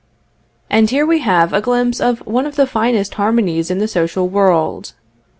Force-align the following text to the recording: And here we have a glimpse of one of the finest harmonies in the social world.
And 0.67 0.89
here 0.89 1.05
we 1.05 1.19
have 1.19 1.53
a 1.53 1.61
glimpse 1.61 2.01
of 2.01 2.25
one 2.25 2.47
of 2.47 2.55
the 2.55 2.65
finest 2.65 3.13
harmonies 3.13 3.69
in 3.69 3.77
the 3.77 3.87
social 3.87 4.27
world. 4.27 4.93